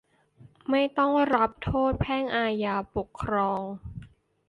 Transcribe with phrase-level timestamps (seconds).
[0.69, 3.65] ไม่ต้องรับโทษแพ่ง อาญา ปกครอง